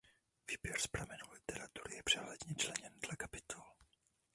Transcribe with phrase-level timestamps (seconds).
[0.49, 3.63] Výběr z pramenů literatury je přehledně členěn dle kapitol.